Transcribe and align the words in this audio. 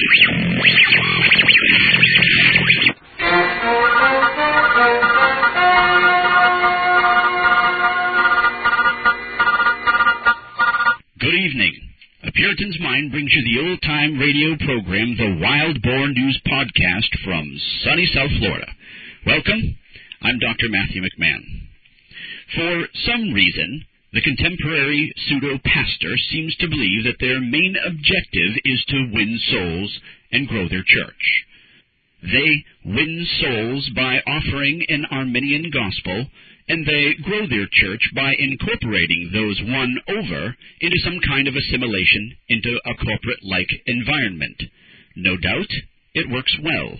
Good 0.00 0.08
evening. 11.34 11.74
A 12.24 12.32
Puritan's 12.32 12.80
Mind 12.80 13.10
brings 13.12 13.30
you 13.34 13.44
the 13.44 13.68
old 13.68 13.82
time 13.82 14.18
radio 14.18 14.56
program, 14.56 15.16
the 15.18 15.36
Wild 15.38 15.82
Boar 15.82 16.08
News 16.08 16.40
Podcast 16.48 17.20
from 17.22 17.44
sunny 17.84 18.06
South 18.14 18.30
Florida. 18.38 18.68
Welcome. 19.26 19.76
I'm 20.22 20.38
Dr. 20.38 20.70
Matthew 20.70 21.02
McMahon. 21.02 21.44
For 22.54 22.88
some 23.04 23.34
reason, 23.34 23.84
the 24.12 24.22
contemporary 24.22 25.12
pseudo 25.16 25.58
pastor 25.64 26.16
seems 26.30 26.56
to 26.56 26.68
believe 26.68 27.04
that 27.04 27.20
their 27.20 27.40
main 27.40 27.76
objective 27.86 28.58
is 28.64 28.84
to 28.88 29.10
win 29.12 29.38
souls 29.50 30.00
and 30.32 30.48
grow 30.48 30.68
their 30.68 30.84
church. 30.84 31.44
They 32.22 32.64
win 32.84 33.26
souls 33.40 33.90
by 33.94 34.20
offering 34.26 34.84
an 34.88 35.06
Arminian 35.10 35.70
gospel 35.70 36.26
and 36.68 36.86
they 36.86 37.14
grow 37.22 37.46
their 37.46 37.66
church 37.70 38.10
by 38.14 38.34
incorporating 38.38 39.30
those 39.32 39.60
won 39.64 39.96
over 40.08 40.56
into 40.80 40.98
some 41.02 41.18
kind 41.26 41.48
of 41.48 41.54
assimilation 41.56 42.36
into 42.48 42.80
a 42.84 42.94
corporate 42.94 43.42
like 43.42 43.70
environment. 43.86 44.62
No 45.16 45.36
doubt, 45.36 45.70
it 46.14 46.30
works 46.30 46.56
well. 46.62 46.98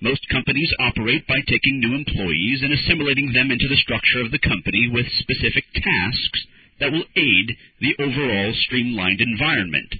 Most 0.00 0.26
companies 0.30 0.72
operate 0.80 1.26
by 1.26 1.40
taking 1.46 1.78
new 1.78 1.94
employees 1.94 2.62
and 2.62 2.72
assimilating 2.72 3.32
them 3.32 3.50
into 3.50 3.68
the 3.68 3.76
structure 3.76 4.20
of 4.24 4.30
the 4.30 4.38
company 4.38 4.88
with 4.88 5.06
specific 5.20 5.64
tasks 5.74 6.40
that 6.80 6.90
will 6.90 7.04
aid 7.16 7.56
the 7.80 7.94
overall 7.98 8.54
streamlined 8.64 9.20
environment. 9.20 9.94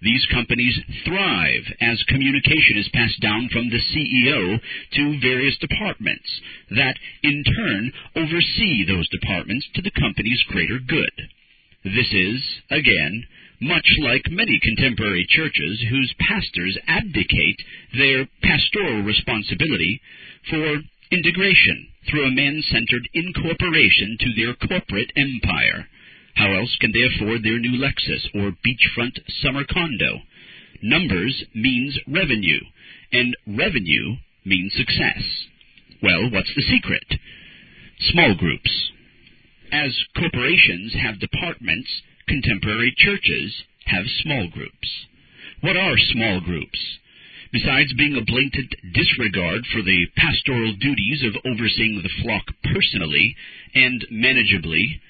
These 0.00 0.26
companies 0.32 0.78
thrive 1.04 1.64
as 1.80 2.02
communication 2.08 2.78
is 2.78 2.88
passed 2.94 3.20
down 3.20 3.48
from 3.52 3.68
the 3.68 3.80
CEO 3.92 4.60
to 4.94 5.20
various 5.20 5.56
departments 5.58 6.40
that, 6.70 6.96
in 7.22 7.44
turn, 7.44 7.92
oversee 8.14 8.84
those 8.86 9.08
departments 9.08 9.68
to 9.74 9.82
the 9.82 9.90
company's 9.90 10.42
greater 10.48 10.78
good. 10.78 11.12
This 11.84 12.08
is, 12.12 12.40
again, 12.70 13.24
much 13.60 13.86
like 14.02 14.30
many 14.30 14.60
contemporary 14.62 15.26
churches 15.28 15.84
whose 15.88 16.14
pastors 16.28 16.78
abdicate 16.86 17.60
their 17.96 18.28
pastoral 18.42 19.02
responsibility 19.02 20.00
for 20.50 20.82
integration 21.10 21.88
through 22.08 22.26
a 22.26 22.30
man 22.34 22.62
centered 22.70 23.08
incorporation 23.14 24.16
to 24.20 24.34
their 24.34 24.54
corporate 24.54 25.12
empire. 25.16 25.86
How 26.34 26.52
else 26.52 26.76
can 26.80 26.92
they 26.92 27.02
afford 27.02 27.42
their 27.42 27.58
new 27.58 27.80
Lexus 27.80 28.28
or 28.34 28.52
beachfront 28.64 29.18
summer 29.42 29.64
condo? 29.64 30.20
Numbers 30.82 31.44
means 31.54 31.98
revenue, 32.06 32.60
and 33.12 33.36
revenue 33.46 34.16
means 34.44 34.72
success. 34.74 35.22
Well, 36.02 36.30
what's 36.30 36.52
the 36.54 36.62
secret? 36.62 37.18
Small 38.12 38.34
groups. 38.36 38.90
As 39.72 39.96
corporations 40.14 40.92
have 41.00 41.18
departments, 41.18 41.88
contemporary 42.28 42.94
churches 42.96 43.54
have 43.86 44.04
small 44.22 44.48
groups. 44.52 45.06
What 45.60 45.76
are 45.76 45.96
small 46.12 46.40
groups? 46.40 46.78
Besides 47.52 47.94
being 47.94 48.16
a 48.16 48.24
blatant 48.24 48.74
disregard 48.92 49.64
for 49.72 49.82
the 49.82 50.06
pastoral 50.16 50.74
duties 50.76 51.22
of 51.24 51.40
overseeing 51.44 52.02
the 52.02 52.22
flock 52.22 52.44
personally 52.64 53.36
and 53.74 54.04
manageably, 54.10 55.00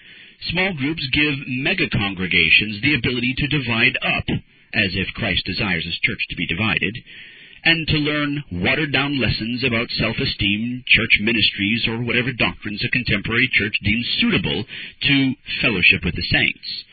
Small 0.50 0.74
groups 0.74 1.08
give 1.12 1.48
mega 1.48 1.88
congregations 1.88 2.80
the 2.82 2.94
ability 2.94 3.34
to 3.38 3.46
divide 3.48 3.96
up, 4.02 4.28
as 4.74 4.94
if 4.94 5.08
Christ 5.14 5.44
desires 5.46 5.84
his 5.84 5.98
church 6.00 6.20
to 6.28 6.36
be 6.36 6.46
divided, 6.46 6.98
and 7.64 7.88
to 7.88 7.96
learn 7.96 8.44
watered 8.52 8.92
down 8.92 9.18
lessons 9.18 9.64
about 9.64 9.90
self 9.92 10.18
esteem, 10.18 10.84
church 10.86 11.18
ministries, 11.20 11.88
or 11.88 12.02
whatever 12.02 12.32
doctrines 12.32 12.84
a 12.84 12.90
contemporary 12.90 13.48
church 13.50 13.78
deems 13.82 14.06
suitable 14.20 14.64
to 15.02 15.34
fellowship 15.62 16.04
with 16.04 16.14
the 16.14 16.22
saints. 16.30 16.84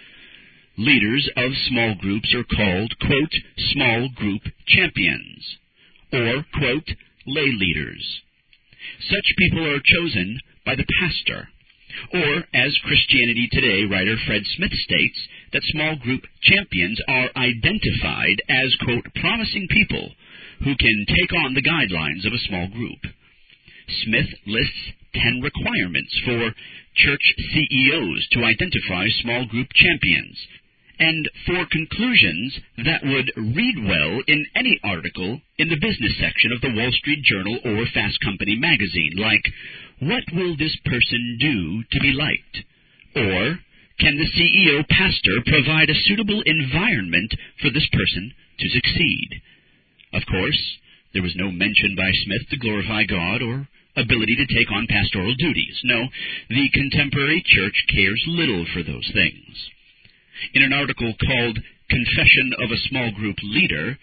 Leaders 0.77 1.29
of 1.37 1.51
small 1.69 1.95
groups 1.95 2.33
are 2.33 2.43
called, 2.43 2.93
quote, 2.99 3.33
small 3.73 4.09
group 4.15 4.41
champions, 4.65 5.57
or, 6.11 6.45
quote, 6.57 6.89
lay 7.27 7.51
leaders. 7.51 8.21
Such 9.09 9.35
people 9.37 9.65
are 9.65 9.79
chosen 9.79 10.39
by 10.65 10.75
the 10.75 10.85
pastor 10.99 11.49
or, 12.11 12.43
as 12.53 12.77
Christianity 12.83 13.47
Today 13.51 13.85
writer 13.85 14.17
Fred 14.25 14.41
Smith 14.55 14.73
states, 14.73 15.19
that 15.51 15.63
small 15.65 15.95
group 15.97 16.23
champions 16.41 16.99
are 17.07 17.29
identified 17.35 18.41
as, 18.49 18.75
quote, 18.83 19.05
promising 19.15 19.67
people 19.69 20.09
who 20.63 20.75
can 20.75 21.05
take 21.07 21.33
on 21.45 21.53
the 21.53 21.61
guidelines 21.61 22.25
of 22.25 22.33
a 22.33 22.45
small 22.47 22.67
group. 22.67 22.99
Smith 24.03 24.29
lists 24.47 24.91
10 25.13 25.41
requirements 25.41 26.17
for 26.25 26.51
church 26.95 27.25
CEOs 27.53 28.27
to 28.31 28.43
identify 28.43 29.07
small 29.21 29.45
group 29.45 29.67
champions, 29.73 30.37
and 30.99 31.29
for 31.45 31.65
conclusions 31.71 32.59
that 32.85 33.03
would 33.03 33.31
read 33.35 33.75
well 33.83 34.21
in 34.27 34.45
any 34.55 34.79
article 34.83 35.41
in 35.57 35.69
the 35.69 35.79
business 35.81 36.13
section 36.19 36.51
of 36.51 36.61
the 36.61 36.73
Wall 36.75 36.91
Street 36.91 37.23
Journal 37.23 37.59
or 37.65 37.85
Fast 37.93 38.19
Company 38.21 38.55
magazine, 38.55 39.13
like, 39.17 39.43
what 39.99 40.23
will 40.33 40.55
this 40.57 40.75
person 40.85 41.37
do 41.39 41.83
to 41.91 41.99
be 41.99 42.13
liked? 42.13 42.57
Or 43.15 43.59
can 43.99 44.17
the 44.17 44.29
CEO 44.37 44.87
pastor 44.89 45.37
provide 45.45 45.89
a 45.89 46.01
suitable 46.05 46.41
environment 46.45 47.33
for 47.61 47.69
this 47.69 47.87
person 47.91 48.33
to 48.59 48.69
succeed? 48.69 49.41
Of 50.13 50.23
course, 50.29 50.77
there 51.13 51.23
was 51.23 51.35
no 51.35 51.51
mention 51.51 51.95
by 51.95 52.11
Smith 52.25 52.49
to 52.49 52.57
glorify 52.57 53.03
God 53.05 53.41
or 53.41 53.67
ability 53.95 54.35
to 54.35 54.53
take 54.53 54.71
on 54.71 54.87
pastoral 54.87 55.33
duties. 55.35 55.79
No, 55.83 56.07
the 56.49 56.69
contemporary 56.73 57.43
church 57.45 57.85
cares 57.93 58.23
little 58.27 58.65
for 58.73 58.83
those 58.83 59.09
things. 59.13 59.69
In 60.53 60.61
an 60.61 60.73
article 60.73 61.13
called 61.25 61.59
Confession 61.89 62.53
of 62.59 62.71
a 62.71 62.77
Small 62.89 63.11
Group 63.11 63.37
Leader, 63.43 63.97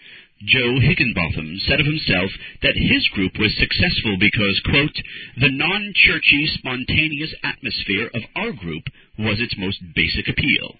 Joe 0.45 0.79
Higginbotham 0.79 1.59
said 1.67 1.79
of 1.79 1.85
himself 1.85 2.31
that 2.61 2.75
his 2.75 3.07
group 3.09 3.37
was 3.37 3.55
successful 3.57 4.17
because, 4.17 4.59
quote, 4.65 4.97
the 5.37 5.51
non 5.51 5.93
churchy, 5.93 6.47
spontaneous 6.57 7.33
atmosphere 7.43 8.09
of 8.13 8.23
our 8.35 8.51
group 8.51 8.83
was 9.19 9.39
its 9.39 9.57
most 9.57 9.79
basic 9.93 10.27
appeal. 10.27 10.77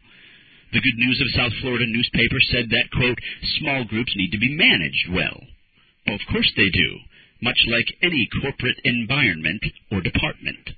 The 0.74 0.82
Good 0.82 0.98
News 0.98 1.22
of 1.22 1.36
South 1.36 1.54
Florida 1.62 1.86
newspaper 1.86 2.40
said 2.50 2.70
that, 2.70 2.90
quote, 2.92 3.20
small 3.60 3.84
groups 3.84 4.16
need 4.16 4.32
to 4.32 4.40
be 4.40 4.56
managed 4.56 5.10
well. 5.12 5.44
Well, 6.08 6.16
of 6.16 6.22
course 6.32 6.52
they 6.56 6.70
do, 6.70 7.00
much 7.42 7.60
like 7.68 7.98
any 8.02 8.28
corporate 8.42 8.80
environment 8.84 9.62
or 9.92 10.02
department. 10.02 10.70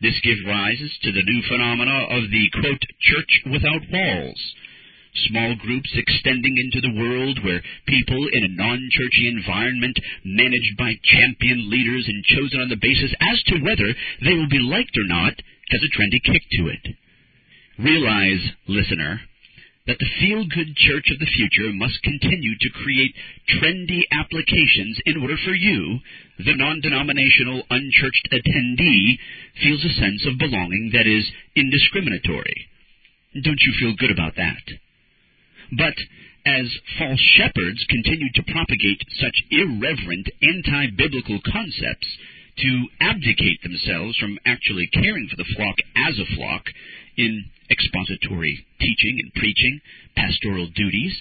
This 0.00 0.18
gives 0.22 0.44
rise 0.46 0.78
to 1.02 1.12
the 1.12 1.22
new 1.22 1.42
phenomena 1.48 2.06
of 2.10 2.30
the, 2.30 2.50
quote, 2.52 2.84
church 3.00 3.42
without 3.50 3.82
walls 3.90 4.54
small 5.28 5.54
groups 5.56 5.90
extending 5.94 6.56
into 6.58 6.80
the 6.80 7.00
world 7.00 7.40
where 7.42 7.62
people 7.86 8.28
in 8.32 8.44
a 8.44 8.56
non-churchy 8.56 9.28
environment 9.28 9.98
managed 10.24 10.76
by 10.76 10.92
champion 11.02 11.70
leaders 11.70 12.06
and 12.06 12.24
chosen 12.24 12.60
on 12.60 12.68
the 12.68 12.80
basis 12.80 13.14
as 13.32 13.42
to 13.44 13.64
whether 13.64 13.88
they 14.22 14.34
will 14.34 14.48
be 14.48 14.60
liked 14.60 14.96
or 14.96 15.08
not 15.08 15.32
has 15.32 15.82
a 15.82 15.92
trendy 15.96 16.22
kick 16.22 16.42
to 16.52 16.68
it. 16.68 16.94
Realize, 17.78 18.40
listener, 18.68 19.20
that 19.86 19.98
the 19.98 20.14
feel-good 20.20 20.74
church 20.76 21.06
of 21.14 21.18
the 21.18 21.30
future 21.36 21.70
must 21.72 22.02
continue 22.02 22.58
to 22.58 22.70
create 22.82 23.14
trendy 23.54 24.02
applications 24.10 24.98
in 25.06 25.16
order 25.22 25.36
for 25.44 25.54
you, 25.54 25.98
the 26.38 26.56
non-denominational 26.56 27.62
unchurched 27.70 28.28
attendee, 28.32 29.18
feels 29.62 29.84
a 29.84 29.94
sense 30.00 30.26
of 30.26 30.38
belonging 30.38 30.90
that 30.92 31.06
is 31.06 31.24
indiscriminatory. 31.54 32.66
Don't 33.42 33.62
you 33.62 33.72
feel 33.78 33.94
good 33.96 34.10
about 34.10 34.34
that? 34.36 34.64
But 35.76 35.94
as 36.46 36.66
false 36.98 37.20
shepherds 37.36 37.84
continue 37.88 38.30
to 38.34 38.52
propagate 38.52 39.02
such 39.18 39.42
irreverent, 39.50 40.30
anti 40.42 40.90
biblical 40.96 41.40
concepts 41.42 42.06
to 42.58 42.86
abdicate 43.00 43.62
themselves 43.62 44.16
from 44.16 44.38
actually 44.46 44.88
caring 44.88 45.28
for 45.28 45.36
the 45.36 45.50
flock 45.56 45.76
as 46.08 46.18
a 46.18 46.36
flock 46.36 46.64
in 47.16 47.44
expository 47.70 48.66
teaching 48.80 49.18
and 49.22 49.32
preaching, 49.34 49.80
pastoral 50.16 50.68
duties, 50.74 51.14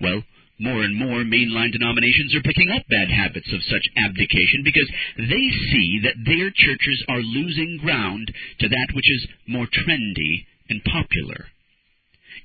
well, 0.00 0.22
more 0.58 0.82
and 0.82 0.94
more 0.94 1.24
mainline 1.24 1.72
denominations 1.72 2.34
are 2.34 2.42
picking 2.42 2.68
up 2.68 2.82
bad 2.88 3.08
habits 3.08 3.48
of 3.52 3.62
such 3.64 3.88
abdication 3.96 4.60
because 4.62 4.90
they 5.16 5.46
see 5.72 6.00
that 6.04 6.20
their 6.24 6.50
churches 6.52 7.04
are 7.08 7.20
losing 7.20 7.78
ground 7.80 8.30
to 8.60 8.68
that 8.68 8.88
which 8.94 9.10
is 9.10 9.26
more 9.48 9.66
trendy 9.66 10.44
and 10.68 10.84
popular 10.84 11.46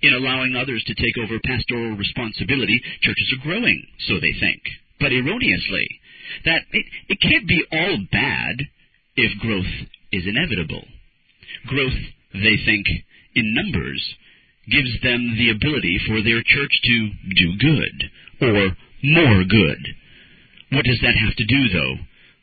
in 0.02 0.14
allowing 0.14 0.56
others 0.56 0.84
to 0.86 0.96
take 0.96 1.18
over 1.24 1.40
pastoral 1.44 1.96
responsibility, 1.96 2.82
churches 3.02 3.34
are 3.34 3.44
growing, 3.44 3.86
so 4.08 4.16
they 4.20 4.34
think, 4.40 4.62
but 5.00 5.12
erroneously. 5.12 5.88
That 6.46 6.62
it, 6.72 6.86
it 7.10 7.22
can't 7.22 7.48
be 7.48 7.64
all 7.72 7.98
bad 8.12 8.66
if 9.16 9.40
growth 9.40 9.72
is 10.12 10.26
inevitable. 10.26 10.84
Growth, 11.68 12.00
they 12.34 12.58
think, 12.66 12.86
in 13.36 13.54
numbers 13.54 14.16
gives 14.70 15.02
them 15.04 15.36
the 15.38 15.52
ability 15.52 16.00
for 16.08 16.22
their 16.24 16.42
church 16.42 16.74
to 16.84 17.12
do 17.36 17.58
good, 17.60 18.10
or 18.42 18.76
more 19.04 19.44
good. 19.44 19.96
What 20.72 20.86
does 20.86 21.00
that 21.02 21.16
have 21.16 21.36
to 21.36 21.46
do, 21.46 21.70
though, 21.70 21.96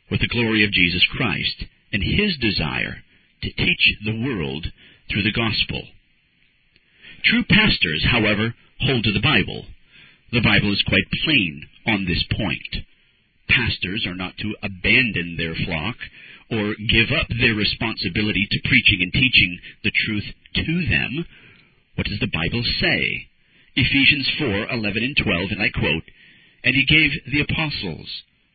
with 0.09 0.21
the 0.21 0.31
glory 0.31 0.63
of 0.63 0.71
Jesus 0.71 1.05
Christ 1.11 1.65
and 1.91 2.01
his 2.01 2.37
desire 2.39 3.03
to 3.41 3.51
teach 3.51 3.97
the 4.05 4.23
world 4.23 4.67
through 5.11 5.23
the 5.23 5.35
gospel? 5.35 5.83
True 7.25 7.43
pastors, 7.43 8.05
however, 8.09 8.55
hold 8.79 9.03
to 9.03 9.11
the 9.11 9.21
Bible. 9.23 9.65
The 10.31 10.41
Bible 10.41 10.71
is 10.73 10.83
quite 10.87 11.03
plain 11.23 11.67
on 11.87 12.05
this 12.05 12.23
point. 12.31 12.85
Pastors 13.49 14.05
are 14.07 14.15
not 14.15 14.37
to 14.37 14.55
abandon 14.63 15.35
their 15.37 15.55
flock 15.55 15.95
or 16.49 16.75
give 16.75 17.11
up 17.11 17.27
their 17.29 17.55
responsibility 17.55 18.47
to 18.49 18.67
preaching 18.69 19.01
and 19.01 19.13
teaching 19.13 19.59
the 19.83 19.91
truth 20.05 20.25
to 20.53 20.85
them. 20.89 21.25
What 21.95 22.07
does 22.07 22.19
the 22.19 22.31
Bible 22.31 22.63
say? 22.79 23.27
Ephesians 23.75 24.29
4 24.37 24.69
11 24.71 25.03
and 25.03 25.17
12, 25.17 25.51
and 25.51 25.61
I 25.61 25.69
quote, 25.69 26.03
And 26.63 26.75
he 26.75 26.85
gave 26.85 27.11
the 27.31 27.41
apostles, 27.41 28.09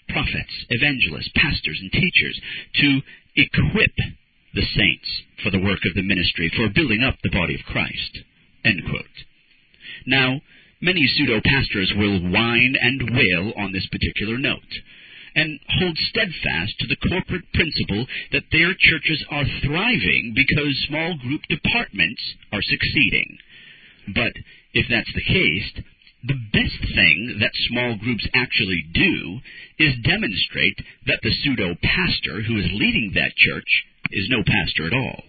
prophets, 0.08 0.66
evangelists, 0.70 1.30
pastors, 1.34 1.78
and 1.80 1.92
teachers 1.92 2.40
to 2.80 3.00
equip 3.36 3.94
the 4.54 4.66
saints 4.74 5.08
for 5.42 5.50
the 5.50 5.62
work 5.62 5.80
of 5.86 5.94
the 5.94 6.02
ministry, 6.02 6.50
for 6.56 6.68
building 6.74 7.02
up 7.02 7.16
the 7.22 7.30
body 7.30 7.54
of 7.54 7.66
Christ. 7.66 8.18
End 8.64 8.82
quote. 8.88 9.18
Now, 10.06 10.40
many 10.80 11.06
pseudo 11.06 11.40
pastors 11.44 11.92
will 11.96 12.20
whine 12.20 12.74
and 12.80 13.10
wail 13.10 13.52
on 13.56 13.72
this 13.72 13.86
particular 13.86 14.38
note 14.38 14.72
and 15.38 15.60
hold 15.78 15.96
steadfast 16.10 16.74
to 16.80 16.86
the 16.90 16.98
corporate 17.08 17.46
principle 17.54 18.06
that 18.32 18.50
their 18.50 18.74
churches 18.74 19.22
are 19.30 19.46
thriving 19.62 20.34
because 20.34 20.86
small 20.88 21.14
group 21.22 21.42
departments 21.48 22.20
are 22.50 22.62
succeeding. 22.62 23.38
But 24.14 24.34
if 24.74 24.86
that's 24.90 25.12
the 25.14 25.22
case, 25.22 25.70
the 26.26 26.42
best 26.50 26.82
thing 26.90 27.38
that 27.38 27.54
small 27.70 27.96
groups 28.02 28.26
actually 28.34 28.82
do 28.92 29.38
is 29.78 30.02
demonstrate 30.02 30.82
that 31.06 31.20
the 31.22 31.30
pseudo 31.30 31.76
pastor 31.78 32.42
who 32.42 32.58
is 32.58 32.74
leading 32.74 33.12
that 33.14 33.36
church 33.36 33.70
is 34.10 34.26
no 34.28 34.42
pastor 34.42 34.86
at 34.90 34.98
all. 34.98 35.22